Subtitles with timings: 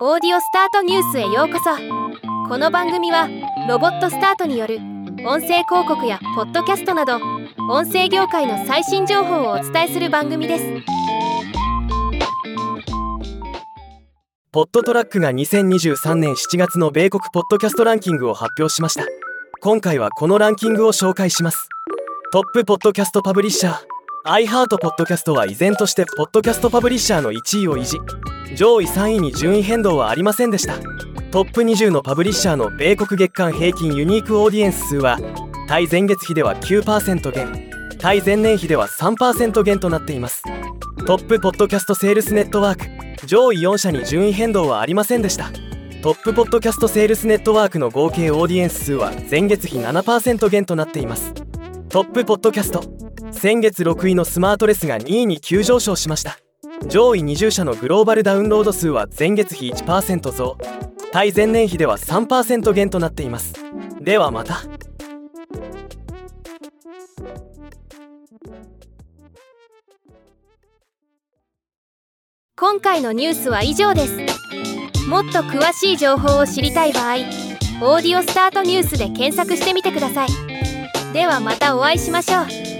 [0.00, 1.70] オーディオスタートニュースへようこそ。
[2.48, 3.28] この番組は
[3.68, 4.78] ロボットスタートによる
[5.24, 7.20] 音声広告やポッドキャストなど
[7.70, 10.64] 音声業界の最新情報をお伝えする番組です。
[14.50, 19.04] ポッドトラックが2023年7月の米国ポッドキャストランキングを発表しました。
[19.60, 21.68] 今回はこのランキングを紹介します。
[22.32, 28.00] トップポッドキャストパブリッシャー iHeart ポッドキャストは依然としてポッドキャストパブリッシャーの1位を維持。
[28.54, 30.74] 上位3位に順位変動はありませんでした。
[31.30, 35.18] トップ20のパブリッシャーの米国月間平均ユニークオーディエンス数は
[35.66, 40.42] 対前月比では9%減対前年比では3%減となっています。
[41.06, 45.50] トップポッドキャストセールスネットワーク上位4社に順位変動はありませんでした。
[46.02, 51.32] トップポッドキャストセールスネットワークの合計オーディエンス数は前月比7%減となっています。
[51.88, 52.84] トップポッドキャスト
[53.32, 56.43] 先月6位のスマートレスが2位に急上昇しました。
[56.88, 60.56] 上位20社のグローバルダウンロード数は前月比1%増。
[61.12, 63.54] 対前年比では3%減となっています。
[64.00, 64.62] ではまた。
[72.56, 74.16] 今回のニュースは以上です。
[75.08, 77.16] もっと詳しい情報を知りたい場合
[77.82, 80.28] 「オーディオスタートニュース」で検索してみてください。
[81.12, 82.73] ではまたお会いしましょう。